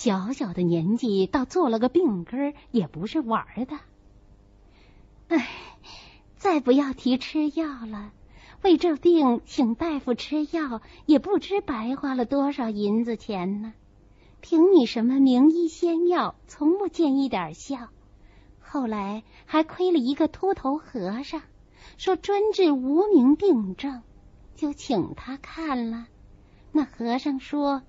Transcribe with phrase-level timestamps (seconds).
[0.00, 3.80] 小小的年纪倒做了个病根，也不是玩的。
[5.26, 5.48] 唉，
[6.36, 8.12] 再不要提吃药了。
[8.62, 13.74] 为这病请大夫吃药，也不知白花了多少银子钱呢。
[14.40, 17.88] 凭你什么名医仙药，从不见一点效。
[18.60, 21.42] 后来还亏了一个秃头和尚，
[21.96, 24.02] 说专治无名病症，
[24.54, 26.06] 就请他看了。
[26.70, 27.82] 那和尚说：“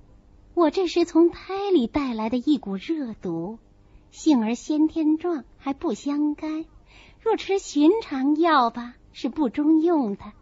[0.60, 3.60] 我这是从胎里带来的一股热毒，
[4.12, 6.66] 幸而先天壮，还不相干。
[7.22, 10.34] 若吃寻常药吧，是不中用的。”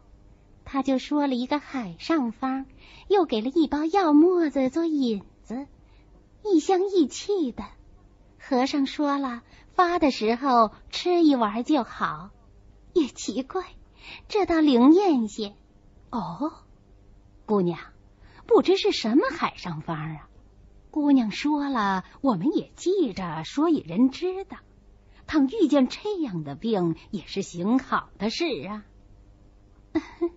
[0.65, 2.65] 他就说了一个海上方，
[3.07, 5.67] 又给了一包药沫子做引子，
[6.43, 7.63] 一香一气的。
[8.39, 9.43] 和尚说了，
[9.75, 12.31] 发的时候吃一丸就好。
[12.93, 13.65] 也奇怪，
[14.27, 15.53] 这倒灵验些。
[16.09, 16.53] 哦，
[17.45, 17.77] 姑娘，
[18.47, 20.29] 不知是什么海上方啊？
[20.89, 24.57] 姑娘说了，我们也记着，说与人知道。
[25.27, 28.85] 倘遇见这样的病，也是行好的事啊。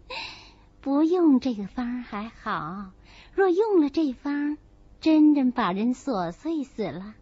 [0.83, 2.91] 不用这个方还好，
[3.33, 4.59] 若用了这方，
[5.01, 7.15] 真真把人琐碎死了。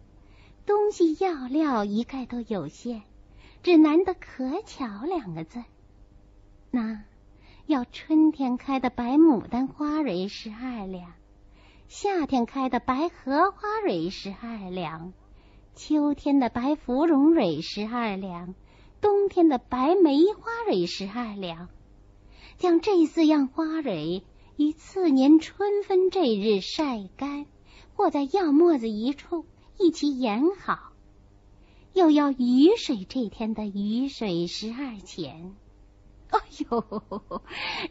[0.64, 3.02] 东西药料一概都有限，
[3.62, 5.62] 只难得可巧两个字。
[6.70, 7.04] 那
[7.68, 11.12] 要春天开的白牡丹花蕊十二两，
[11.86, 15.12] 夏天开的白荷花蕊十二两，
[15.74, 18.54] 秋天的白芙蓉蕊十二两，
[19.02, 21.68] 冬天的白梅花蕊十二两。
[22.56, 24.24] 将这四样花蕊
[24.56, 27.44] 于次年春分这日晒干，
[27.94, 29.44] 或在药沫子一处
[29.78, 30.94] 一起研好。
[31.92, 35.54] 又要雨水这天的雨水十二钱。
[36.30, 36.40] 哎
[36.70, 37.42] 呦，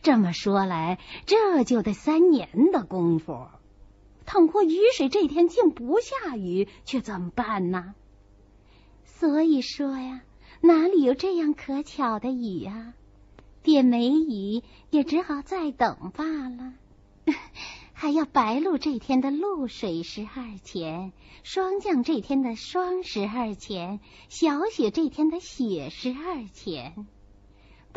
[0.03, 3.47] 这么说来，这就得三年的功夫。
[4.25, 7.95] 倘或雨水这天竟不下雨，却怎么办呢？
[9.05, 10.21] 所以说呀，
[10.61, 12.93] 哪里有这样可巧的雨啊？
[13.63, 14.61] 便没雨，
[14.91, 16.73] 也只好再等罢了。
[17.93, 21.11] 还要白露这天的露水十二钱，
[21.43, 23.99] 霜降这天的霜十二钱，
[24.29, 27.07] 小雪这天的雪十二钱。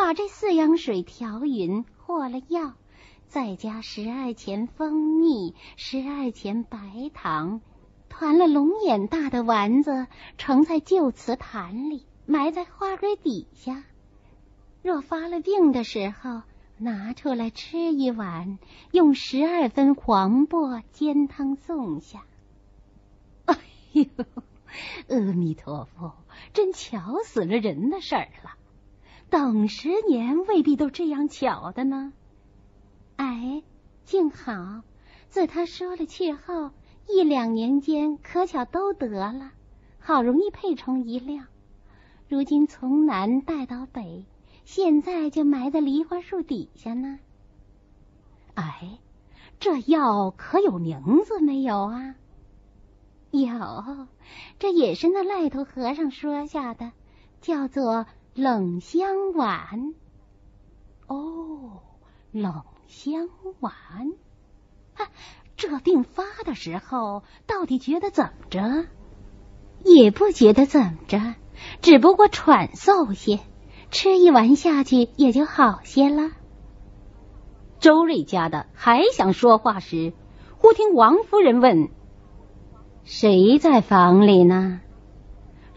[0.00, 2.72] 把这四样水调匀，和了药，
[3.28, 7.60] 再加十二钱蜂蜜，十二钱白糖，
[8.08, 10.06] 团了龙眼大的丸子，
[10.38, 13.84] 盛在旧瓷坛里，埋在花蕊底下。
[14.82, 16.40] 若发了病的时候，
[16.78, 18.58] 拿出来吃一碗，
[18.92, 22.24] 用十二分黄柏煎汤送下。
[23.44, 23.54] 哎
[23.92, 24.06] 呦，
[25.08, 26.14] 阿弥陀佛，
[26.54, 28.52] 真巧死了人的事儿了。
[29.30, 32.12] 等十年未必都这样巧的呢。
[33.16, 33.62] 哎，
[34.04, 34.82] 竟好，
[35.28, 36.72] 自他说了去后，
[37.08, 39.52] 一两年间可巧都得了，
[39.98, 41.46] 好容易配成一辆。
[42.28, 44.26] 如今从南带到北。
[44.66, 47.18] 现在就埋在梨花树底下呢。
[48.54, 49.00] 哎，
[49.58, 52.14] 这药可有名字没有啊？
[53.32, 54.06] 有，
[54.60, 56.92] 这也是那赖头和尚说下的，
[57.40, 59.94] 叫做冷香丸。
[61.06, 61.82] 哦，
[62.32, 63.28] 冷香
[63.60, 63.72] 丸。
[64.96, 65.08] 啊，
[65.56, 68.86] 这病发的时候，到底觉得怎么着？
[69.84, 71.34] 也不觉得怎么着，
[71.80, 73.40] 只不过喘嗽些。
[73.90, 76.30] 吃一丸下去也就好些了。
[77.80, 80.12] 周瑞家的还想说话时，
[80.58, 81.88] 忽听王夫人问
[83.02, 84.80] ：“谁在房里呢？”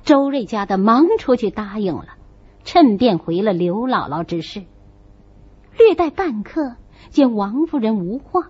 [0.05, 2.17] 周瑞家的忙出去答应了，
[2.63, 4.63] 趁便回了刘姥姥之事。
[5.77, 6.75] 略待半刻，
[7.09, 8.49] 见王夫人无话，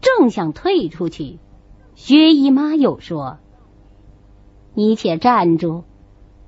[0.00, 1.38] 正想退出去，
[1.94, 3.38] 薛姨妈又说
[4.74, 5.84] ：“你且站住。”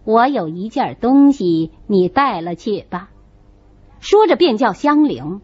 [0.04, 3.10] 我有一件东西，你带了去吧。
[4.00, 5.40] 说着，便叫香菱。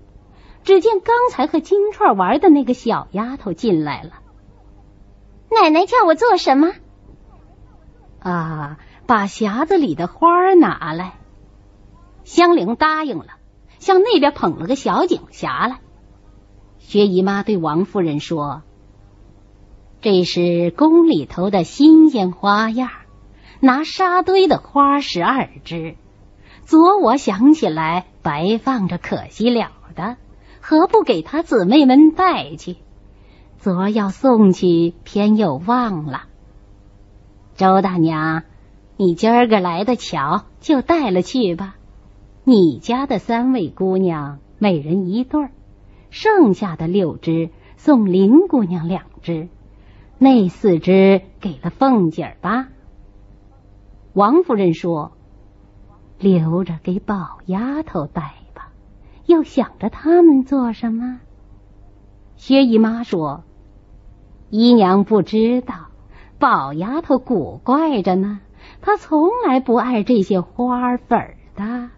[0.64, 4.14] 只见刚才和金钏玩的那个小丫头进来了。
[5.48, 6.72] 奶奶叫我做什么？
[8.19, 11.14] 啊，把匣子里的花拿来。
[12.28, 13.38] 香菱答应了，
[13.78, 15.80] 向那边捧了个小景匣来。
[16.78, 18.62] 薛姨妈对王夫人说
[20.02, 22.90] ：“这是宫里头的新鲜花样。”
[23.60, 25.96] 拿沙堆的花十二枝，
[26.64, 30.19] 昨我想起来白放着可惜了的，
[30.60, 32.76] 何不给他姊妹们带去？
[33.56, 36.24] 昨要送去，偏又忘了。
[37.56, 38.44] 周大娘，
[38.98, 41.74] 你今儿个来的巧，就带了去吧。
[42.48, 45.50] 你家的三位姑娘，每人一对儿，
[46.08, 49.50] 剩下的六只送林姑娘两只。
[50.16, 52.68] 那四只给了凤姐儿吧。
[54.14, 55.12] 王夫人说
[56.18, 58.70] ：“留着给宝丫头带吧，
[59.26, 61.20] 又想着他们做什么？”
[62.36, 63.44] 薛姨妈说
[64.48, 65.88] ：“姨娘不知道，
[66.38, 68.40] 宝丫头古怪着呢，
[68.80, 71.90] 她从来不爱这些花粉的。”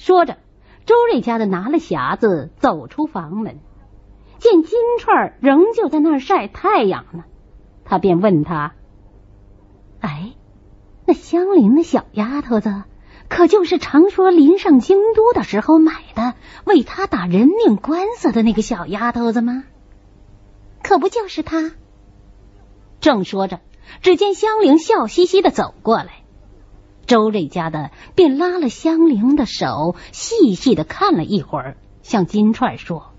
[0.00, 0.38] 说着，
[0.86, 3.58] 周瑞家的拿了匣子走出房门，
[4.38, 7.24] 见金钏仍旧在那儿晒太阳呢，
[7.84, 8.72] 他便问他
[10.00, 10.32] ：“哎，
[11.04, 12.84] 那香菱的小丫头子，
[13.28, 16.32] 可就是常说临上京都的时候买的，
[16.64, 19.64] 为他打人命官司的那个小丫头子吗？
[20.82, 21.72] 可不就是她？”
[23.00, 23.60] 正说着，
[24.00, 26.19] 只见香菱笑嘻嘻的走过来。
[27.10, 33.10] 周瑞家的便拉了香菱的手，细细的看了一会儿，向金钏说：“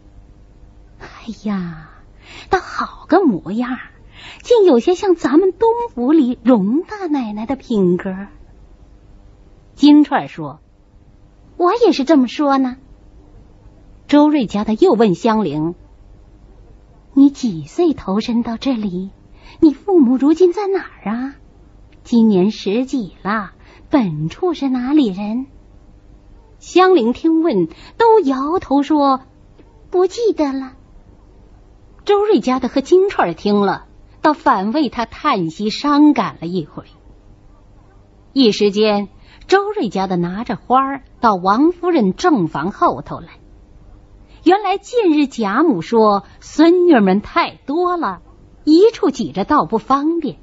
[1.01, 1.07] 哎
[1.43, 1.89] 呀，
[2.49, 3.77] 倒好个模样，
[4.43, 8.27] 竟有些像咱们东府里荣大奶奶的品格。”
[9.75, 10.61] 金钏说
[11.59, 12.77] ：“我也是这么说呢。”
[14.07, 15.75] 周瑞家的又问香菱
[17.13, 19.11] ：“你几岁投身到这里？
[19.59, 21.35] 你父母如今在哪儿啊？
[22.05, 23.51] 今年十几了？”
[23.91, 25.47] 本处是哪里人？
[26.59, 27.67] 香菱听问，
[27.97, 29.19] 都摇头说
[29.89, 30.77] 不记得了。
[32.05, 33.87] 周瑞家的和金钏听了，
[34.21, 36.85] 倒反为他叹息伤感了一回。
[38.31, 39.09] 一时间，
[39.47, 43.39] 周瑞家的拿着花到王夫人正房后头来。
[44.45, 48.21] 原来近日贾母说孙女们太多了，
[48.63, 50.37] 一处挤着倒不方便。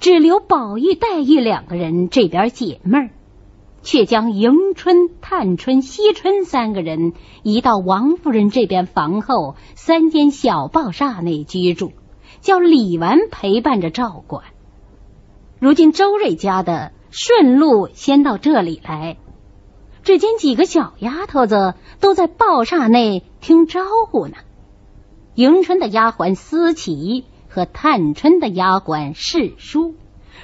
[0.00, 3.10] 只留宝玉、黛玉两个人这边解闷儿，
[3.82, 7.12] 却将迎春、探春、惜春三个人
[7.42, 11.92] 移到王夫人这边房后三间小报厦内居住，
[12.40, 14.44] 叫李纨陪伴着照管。
[15.58, 19.16] 如今周瑞家的顺路先到这里来，
[20.02, 23.80] 只见几个小丫头子都在报厦内听招
[24.10, 24.34] 呼呢。
[25.34, 27.24] 迎春的丫鬟思琪。
[27.56, 29.94] 和探春的丫鬟世书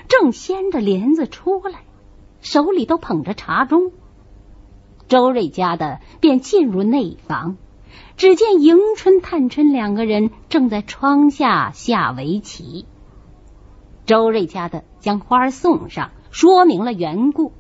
[0.08, 1.80] 正掀着帘子出来，
[2.40, 3.92] 手里都捧着茶盅。
[5.08, 7.58] 周瑞家的便进入内房，
[8.16, 12.86] 只见迎春、探春两个人正在窗下下围棋。
[14.06, 17.52] 周瑞家的将花送上，说明了缘故，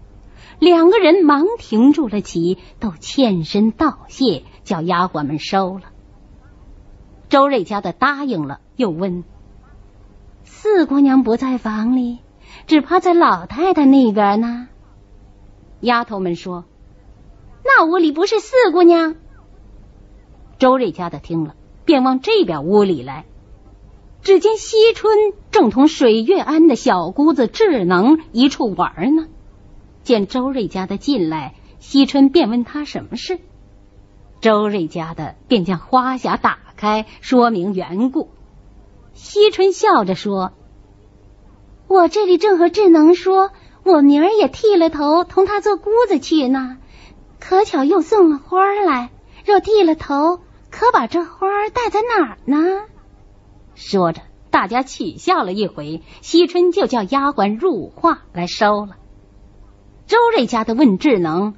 [0.60, 5.90] 两个人忙停住了棋，都欠身道谢，叫丫鬟们收了。
[7.28, 9.24] 周瑞家的答应了，又问。
[10.62, 12.20] 四姑娘不在房里，
[12.68, 14.68] 只怕在老太太那边呢。
[15.80, 16.66] 丫头们说
[17.66, 19.16] ：“那屋里不是四姑娘。”
[20.60, 23.24] 周瑞家的听了，便往这边屋里来。
[24.22, 29.26] 只见惜春正同水月庵的小姑子智能一处玩呢。
[30.04, 33.40] 见周瑞家的进来，惜春便问他什么事。
[34.40, 38.28] 周瑞家的便将花匣打开，说明缘故。
[39.14, 40.52] 惜春笑着说
[41.86, 43.50] ：“我这里正和智能说，
[43.84, 46.78] 我明儿也剃了头，同他做姑子去呢。
[47.38, 49.10] 可巧又送了花来，
[49.44, 52.82] 若剃了头，可把这花戴在哪儿呢？”
[53.74, 56.02] 说着，大家取笑了一回。
[56.20, 58.96] 惜春就叫丫鬟入画来收了。
[60.06, 61.54] 周瑞家的问智能：“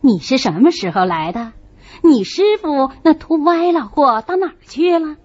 [0.00, 1.52] 你是什么时候来的？
[2.02, 5.16] 你师傅那秃歪了货到哪儿去了？”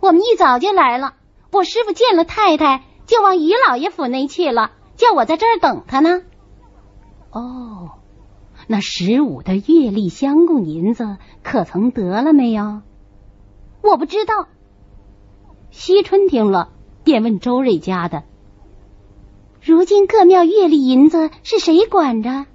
[0.00, 1.14] 我们一早就来了，
[1.52, 6.22] 我师傅见了太太，就往于老爷府内去了，叫我在这儿等他呢。
[7.30, 7.90] 哦，
[8.66, 12.82] 那十五的月例相供银子可曾得了没有？
[13.82, 14.48] 我不知道。
[15.70, 16.70] 惜春听了，
[17.04, 18.24] 便问周瑞家的
[19.62, 22.46] ：“如今各庙月例银子是谁管着？”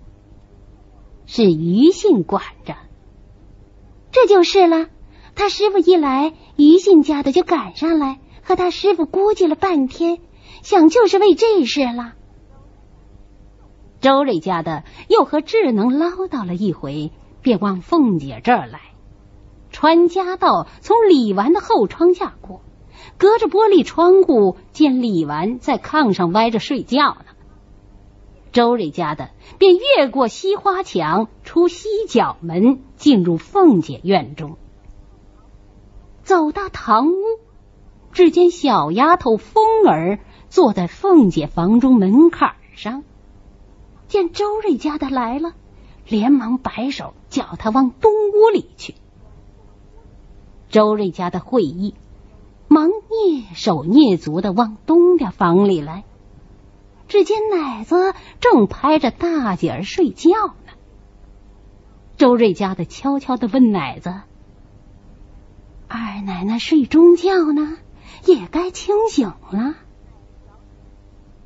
[1.27, 2.75] 是余信管着。
[4.11, 4.87] 这就是了。
[5.35, 10.19] 他师傅一来，于信家的就赶上来，和他师傅估计了半天，
[10.61, 12.13] 想就是为这事了。
[14.01, 17.11] 周瑞家的又和智能唠叨了一回，
[17.41, 18.79] 便往凤姐这儿来，
[19.71, 22.61] 穿家道从李纨的后窗下过，
[23.17, 27.25] 隔着玻璃窗户见李纨在炕上歪着睡觉呢。
[28.51, 34.57] 周瑞家的便越过西花墙，出西角门，进入凤姐院中。
[36.31, 37.13] 走到堂屋，
[38.13, 43.03] 只见小丫头凤儿坐在凤姐房中门槛上，
[44.07, 45.51] 见周瑞家的来了，
[46.07, 48.95] 连忙摆手叫他往东屋里去。
[50.69, 51.95] 周瑞家的会意，
[52.69, 56.05] 忙蹑手蹑足的往东边房里来。
[57.09, 60.71] 只见奶子正拍着大姐儿睡觉呢。
[62.15, 64.21] 周瑞家的悄悄的问奶子
[65.93, 67.77] ：“二奶奶睡中觉呢，
[68.25, 69.75] 也该清醒了。”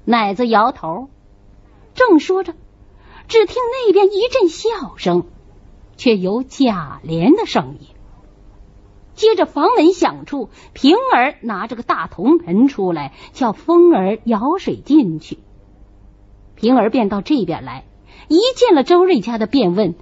[0.05, 1.09] 奶子摇头，
[1.95, 2.53] 正说着，
[3.27, 5.25] 只听那边一阵笑声，
[5.97, 7.87] 却有贾琏的声音。
[9.15, 15.39] 接着房门响处，平儿拿着个大铜盆出来，叫风儿舀水进去。
[16.53, 17.85] 平儿便到这边来，
[18.27, 19.95] 一见了周瑞家的，便问：“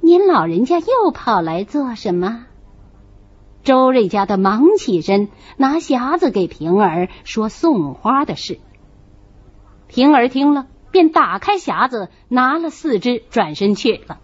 [0.00, 2.46] 您老人家又跑来做什么？”
[3.64, 8.60] 周瑞家的忙起身，拿匣子给平儿说送花的事。
[9.88, 14.20] 平儿听了，便打开匣子，拿了四只，转身去了。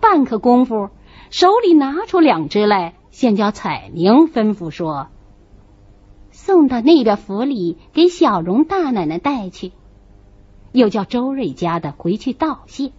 [0.00, 0.90] 半刻功夫。
[1.30, 5.08] 手里拿出两只来，先叫彩玲吩咐说
[6.32, 9.70] ：“送到那边府里，给小荣大奶奶带去。”
[10.72, 12.90] 又叫周瑞家的回去道谢。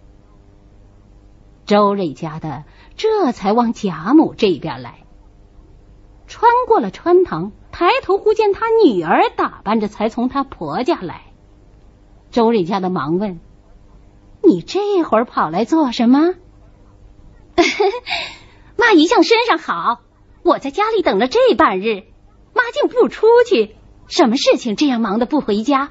[1.66, 2.64] 周瑞家的
[2.96, 5.01] 这才往贾母这边来，
[6.32, 11.24] 穿过了穿堂，抬头忽见他女儿打扮着，才从他婆家来。
[12.30, 13.38] 周瑞家的忙问
[14.42, 16.32] ：“你这会儿跑来做什么？”
[18.78, 20.00] 妈一向身上好，
[20.42, 22.04] 我在家里等了这半日，
[22.54, 23.76] 妈竟不出去，
[24.08, 25.90] 什么事情这样忙的不回家？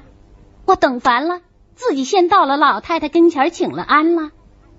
[0.66, 1.40] 我等烦了，
[1.76, 4.32] 自己先到了老太太跟前请了安了，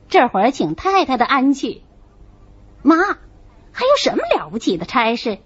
[0.10, 1.84] 这会儿请太太的安去。
[2.82, 2.98] 妈，
[3.72, 5.38] 还有什么了不起的差事？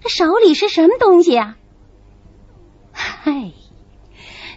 [0.00, 1.56] 这手里是什么东西啊？
[2.92, 3.52] 嗨，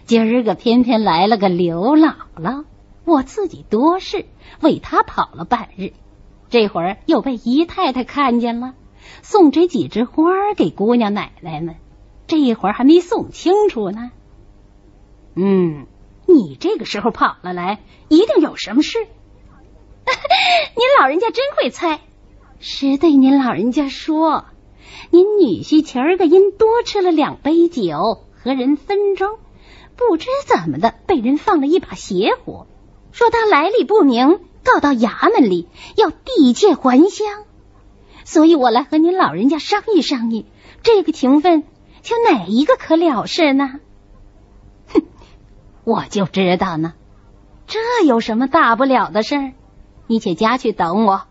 [0.06, 2.64] 今儿个偏偏来了个刘姥姥，
[3.04, 4.26] 我自己多事。
[4.60, 5.92] 为他跑了半日，
[6.48, 8.74] 这会儿又被姨太太看见了，
[9.22, 10.22] 送这几枝花
[10.56, 11.76] 给姑娘奶奶们。
[12.28, 14.12] 这一会儿还没送清楚呢。
[15.34, 15.86] 嗯，
[16.26, 18.98] 你这个时候跑了来，一定有什么事。
[20.76, 22.00] 您老人家真会猜，
[22.60, 24.44] 实对您老人家说，
[25.10, 29.38] 您女婿前儿个因多吃了两杯酒，和人分粥，
[29.96, 32.66] 不知怎么的被人放了一把邪火，
[33.12, 34.40] 说他来历不明。
[34.64, 37.26] 告到衙门里要地界还乡，
[38.24, 40.46] 所以我来和您老人家商议商议，
[40.84, 41.64] 这个情分，
[42.02, 43.80] 就哪一个可了事呢？
[44.86, 45.02] 哼，
[45.82, 46.94] 我就知道呢，
[47.66, 49.50] 这有什么大不了的事？
[50.06, 51.24] 你且家去等我，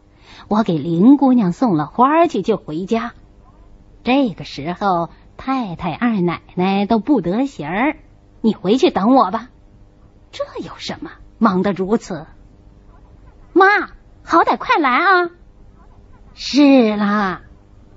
[0.50, 3.14] 我给林姑娘送了花去就回家。
[4.04, 7.98] 这个时候太太二奶奶都不得闲儿，
[8.42, 9.50] 你回去等我吧。
[10.32, 11.12] 这有什么？
[11.38, 12.26] 忙得如此。
[13.54, 13.66] 妈，
[14.24, 15.30] 好歹快来啊！
[16.34, 17.42] 是啦，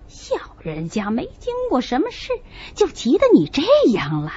[0.08, 2.32] 小人家没经过什么事，
[2.74, 4.32] 就急得你这样了。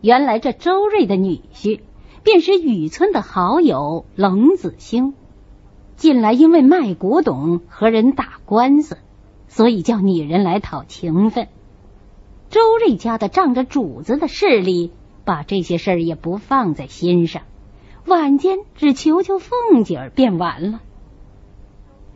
[0.00, 1.80] 原来这周瑞的女婿，
[2.22, 5.14] 便是雨村的好友冷子兴。
[5.96, 8.98] 近来因为卖古董和人打官司，
[9.54, 11.46] 所以叫女人来讨情分。
[12.50, 14.90] 周瑞家的仗着主子的势力，
[15.24, 17.42] 把这些事儿也不放在心上。
[18.04, 20.80] 晚间只求求凤姐儿便完了。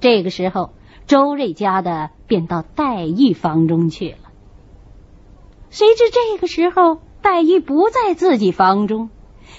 [0.01, 0.73] 这个时候，
[1.07, 4.33] 周瑞家的便到黛玉房中去了。
[5.71, 9.11] 谁知这个时候，黛玉不在自己房中，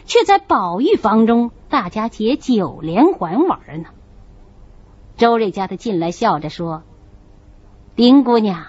[0.03, 3.89] 却在宝玉房中，大家结九连环玩呢。
[5.15, 6.83] 周瑞家的进来笑着说
[7.99, 8.67] ：“林姑娘，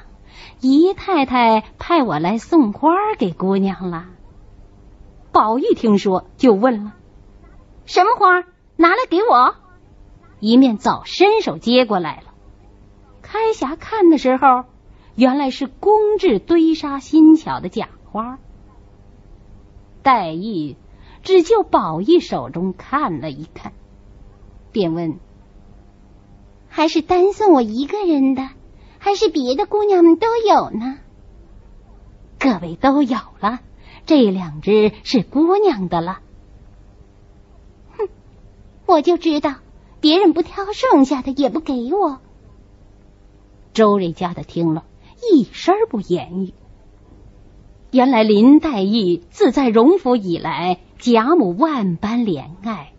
[0.61, 4.09] 姨太太派我来送花给姑娘了。”
[5.31, 6.97] 宝玉听说，就问了。
[7.87, 8.43] 什么花？
[8.75, 9.55] 拿来给我！
[10.41, 12.35] 一面早伸手接过来了。
[13.23, 14.65] 开匣看的时候，
[15.15, 18.41] 原来是工制堆沙新巧的假花。
[20.03, 20.75] 黛玉
[21.23, 23.75] 只就宝玉手中看了一看，
[24.73, 25.21] 便问
[26.69, 28.49] ：“还是单送我一个人的，
[29.01, 30.99] 还是别的姑娘们都有呢？”
[32.39, 33.59] 各位都有了，
[34.07, 36.21] 这两只是姑娘的了。
[37.99, 38.09] 哼
[38.87, 39.57] 我就知道，
[40.01, 42.21] 别人不挑剩下的，也不给我。
[43.75, 44.85] 周瑞家的听了
[45.33, 46.55] 一声不言语。
[47.91, 52.93] 原来林黛玉自在荣府以来，贾母万般怜爱，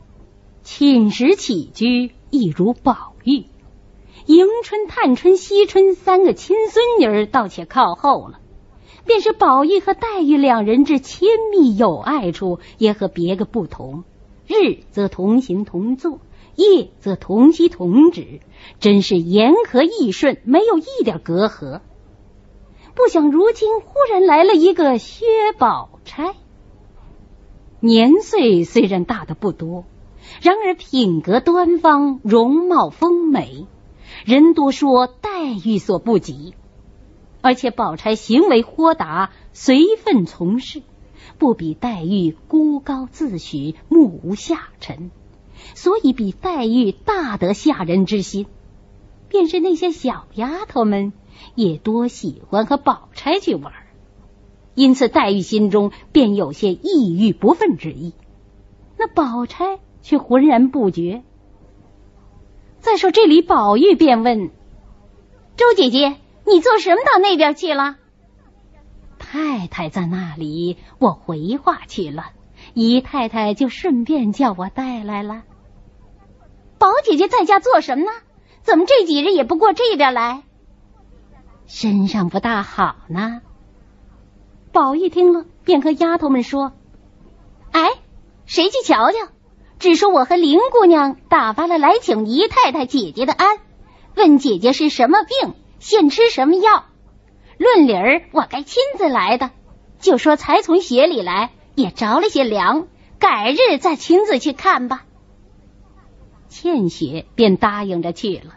[0.63, 3.45] 寝食起居亦如宝玉。
[4.31, 8.39] 迎春、探春、惜春三个亲孙女儿倒且靠后了，
[9.05, 14.05] 便是宝玉和黛玉两人之亲密友爱处，也和别个不同。
[14.47, 16.19] 日则同行同坐，
[16.55, 18.39] 夜则同机同止，
[18.79, 21.81] 真是言和意顺，没有一点隔阂。
[22.95, 25.25] 不想如今忽然来了一个薛
[25.57, 26.35] 宝钗，
[27.81, 29.83] 年岁虽然大的不多，
[30.41, 33.65] 然而品格端方，容貌丰美，
[34.25, 35.29] 人多说黛
[35.65, 36.53] 玉所不及。
[37.41, 40.83] 而且宝钗行为豁达，随分从事，
[41.37, 45.11] 不比黛玉孤高自许，目无下尘，
[45.73, 48.45] 所以比黛玉大得下人之心。
[49.29, 51.13] 便是那些小丫头们。
[51.55, 53.73] 也多喜欢和宝钗去玩，
[54.75, 58.13] 因此黛玉心中便有些抑郁不忿之意。
[58.99, 61.23] 那宝钗却浑然不觉。
[62.81, 64.49] 再说这里，宝玉便问
[65.55, 67.97] 周姐姐：“你做什么到那边去了？”
[69.19, 72.31] 太太在那里，我回话去了。
[72.73, 75.43] 姨太太就顺便叫我带来了。
[76.77, 78.11] 宝姐姐在家做什么呢？
[78.63, 80.43] 怎么这几日也不过这边来？
[81.67, 83.41] 身上不大好呢。
[84.71, 86.73] 宝玉听了，便和丫头们说
[87.71, 87.89] ：“哎，
[88.45, 89.17] 谁去瞧瞧？
[89.81, 93.57] 只说我和林姑娘打发了来请姨太太姐姐的安，
[94.15, 96.85] 问姐姐是什么病，现吃什么药。
[97.57, 99.49] 论理儿，我该亲自来的。
[99.99, 105.03] 就说才从雪里来，也着了些凉，改日再亲自去看吧。”
[106.47, 108.53] 倩雪便答应着去了。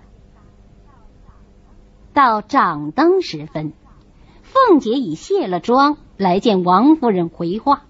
[2.12, 3.72] 到掌灯时分，
[4.42, 7.84] 凤姐已卸了妆，来见王夫人回话：“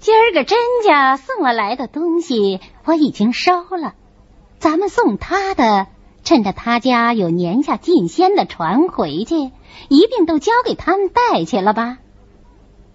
[0.00, 3.94] 今儿个甄家送了来的东西，我已经收了。
[4.58, 5.88] 咱们送他的，
[6.24, 9.36] 趁着他家有年下进仙的船回去，
[9.90, 11.98] 一并都交给他们带去了吧。”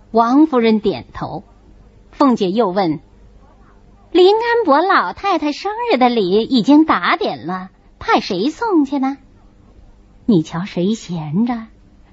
[0.09, 1.43] 王夫人点头。
[2.11, 3.01] 凤姐又问
[4.11, 7.69] ：“林安伯老太太生日的礼已经打点了，
[7.99, 9.17] 派谁送去呢？”
[10.25, 11.67] 你瞧，谁闲着，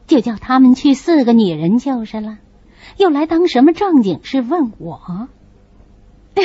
[0.06, 2.36] 就叫他们去四个女人就是了。
[2.96, 5.28] 又来当什么正经事问我？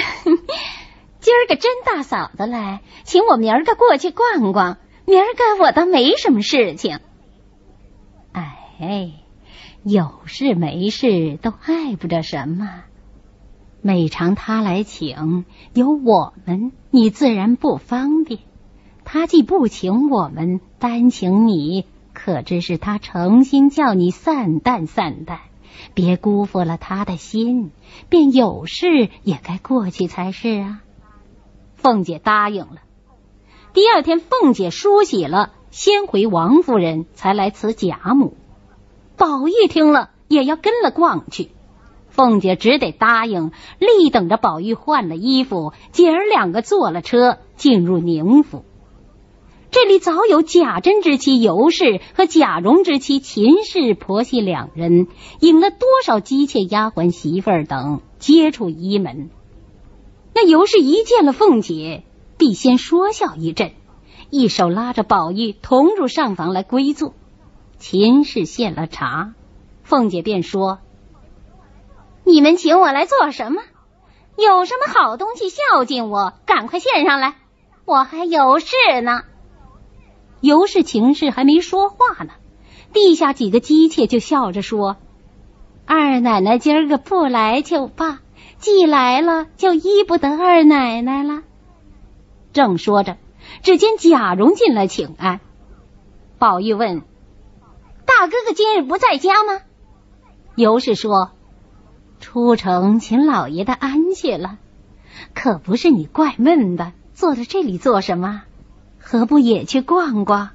[1.20, 4.78] 今儿个甄大嫂子来，请我明儿个过去逛逛。
[5.06, 7.00] 明儿个我倒没什么事情。
[8.34, 9.12] 哎，
[9.84, 12.84] 有事没事都碍不着什么。
[13.82, 18.40] 每常他来请，有我们，你自然不方便。
[19.06, 25.40] 他既不请我们，单请你，可知是他诚心叫你散淡散淡，
[25.94, 27.72] 别辜负了他的心。
[28.10, 30.82] 便有事也该过去才是啊。
[31.76, 32.82] 凤姐答应了。
[33.74, 38.36] 第二天，凤姐梳洗了，先回王夫人，才来辞贾母。
[39.18, 41.52] 宝玉听了，也要跟了逛去。
[42.10, 48.66] 凤姐只得答应，立等着宝玉换了衣服，姐儿两个坐了车，进入宁府。
[49.70, 55.08] 这里早有贾珍之妻尤氏和贾蓉之妻秦氏婆媳两人，
[55.42, 59.30] 引了多少姬妾、丫鬟、媳妇儿等接触仪门。
[60.34, 62.04] 那尤氏一见了凤姐，
[62.38, 63.74] 必先说笑一阵，
[64.30, 67.14] 一手拉着宝玉同入上房来归坐。
[67.78, 69.34] 秦氏献了茶，
[69.84, 70.80] 凤姐便说
[72.24, 73.62] ：“你们请我来做什么？
[74.38, 76.34] 有什么好东西孝敬我？
[76.46, 77.36] 赶快献上来，
[77.86, 79.24] 我还有事呢。”
[80.40, 82.34] 尤氏、秦氏还没说话呢，
[82.94, 84.98] 地下几个姬妾就笑着说
[85.86, 88.20] ：“二奶奶今儿个不来就罢，
[88.60, 91.42] 既来了就依不得二奶奶了。”
[92.54, 93.18] 正说着，
[93.64, 95.40] 只见贾蓉进来请安。
[96.40, 97.02] 宝玉问
[98.06, 99.62] ：“大哥哥今日不在家吗？”
[100.56, 101.32] 尤氏说
[102.20, 104.60] ：“出城请老爷的安去了。
[105.34, 108.44] 可不是你怪闷的，坐在这里做什么？”
[109.10, 110.50] 何不也去逛逛？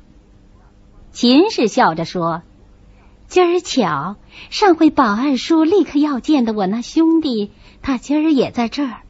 [1.10, 2.42] 秦氏笑着说
[3.26, 4.16] ：“今儿巧，
[4.50, 9.04] 上回宝二叔立刻要见的我那兄弟，他今儿也在这儿，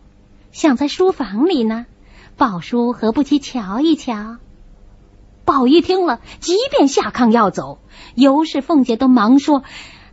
[0.52, 1.86] 想在书房里呢。
[2.36, 4.36] 宝叔何不去瞧一瞧？”
[5.44, 7.80] 宝玉听了，即便下炕要走，
[8.14, 9.64] 尤氏、凤姐都忙说：“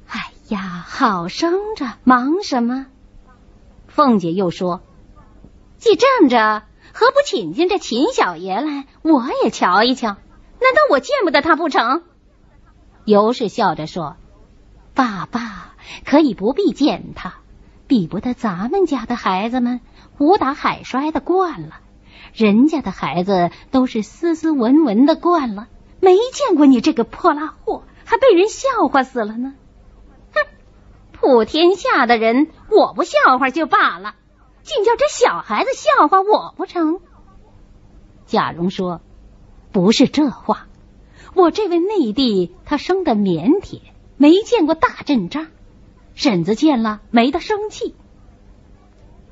[0.10, 2.88] 哎呀，好生着，忙什么？”
[3.90, 4.82] 凤姐又说
[5.78, 6.64] ：“既站着。”
[7.00, 10.08] 何不请进这秦小爷来，我也瞧一瞧？
[10.10, 12.04] 难道我见不得他不成？
[13.06, 14.18] 尤氏笑着说
[14.94, 17.36] ：“爸爸可以不必见他，
[17.88, 19.80] 比不得咱们家的孩子们
[20.18, 21.78] 胡打海摔的惯了，
[22.34, 25.70] 人家的孩子都是斯斯文文的惯了，
[26.02, 29.54] 没见过你这个破拉货，还被人笑话死了呢。
[30.34, 30.42] 哼，
[31.14, 34.16] 普天下的人，我不笑话就罢了。
[34.70, 37.00] 竟叫这小孩子笑话我不成？
[38.28, 39.02] 贾蓉说
[39.74, 40.68] ：“不是这话，
[41.34, 43.82] 我这位内弟他生的腼腆，
[44.18, 45.48] 没见过大阵仗，
[46.14, 47.96] 婶子见了没得生气。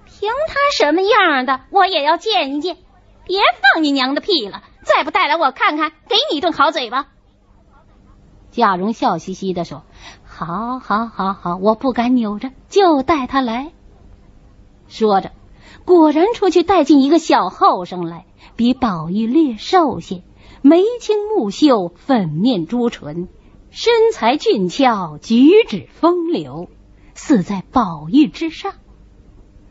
[0.08, 2.76] 凭他什么样的，我也要见一见。
[3.24, 7.10] 别放你娘的屁了，再不带来我看看，给你一顿好嘴巴。”
[8.50, 9.84] 贾蓉笑嘻嘻的说
[10.26, 13.74] ：“好，好，好，好，我不敢扭着，就带他来。”
[14.88, 15.32] 说着，
[15.86, 20.24] 果然出去带进一个小后生来，比宝玉略瘦些，
[20.62, 23.28] 眉清目秀，粉面朱唇，
[23.70, 26.70] 身材俊俏，举止风流，
[27.14, 28.74] 似在宝玉之上。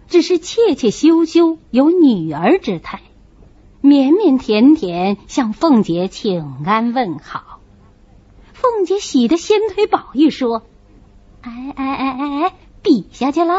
[0.09, 3.01] 只是怯怯羞羞，有女儿之态，
[3.81, 7.59] 绵绵甜甜，向凤姐请安问好。
[8.53, 10.63] 凤姐喜得先推宝玉说
[11.43, 13.55] ：“哎哎哎哎哎，比下去了。”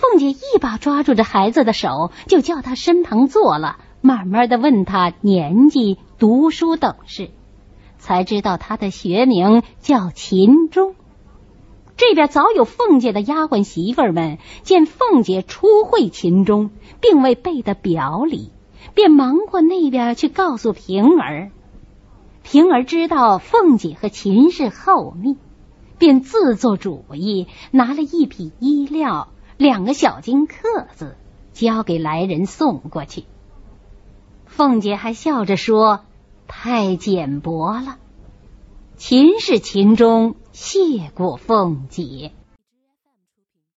[0.00, 7.30] 凤姐一把抓住这孩子的手，就叫他身旁坐了，慢慢的问他年纪、读书等事，
[7.98, 10.94] 才知道他的学名叫秦钟。
[11.96, 18.52] 这边早有凤姐的丫鬟媳妇们见凤姐初会秦钟，并未备的表里，
[18.94, 21.50] 便忙过那边去告诉平儿。
[22.44, 25.36] 平儿知道凤姐和秦氏厚密，
[25.98, 31.16] 便自作主意，拿了一匹衣料、两个小金刻字，
[31.52, 33.24] 交给来人送过去。
[34.46, 36.04] 凤姐还笑着说
[36.46, 37.98] ：“太简薄了。”
[38.96, 42.32] 秦氏秦钟谢过凤姐。